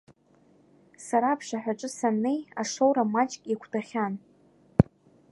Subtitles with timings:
[1.05, 4.13] Сара аԥшаҳәаҿы саннеи, ашоура маҷк еиқәтәахьан.